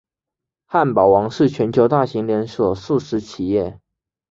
[0.65, 3.79] 汉堡王是全球大型连锁速食企业。